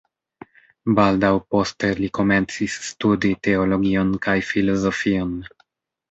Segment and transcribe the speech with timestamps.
[0.99, 5.37] Baldaŭ poste li komencis studi teologion kaj filozofion.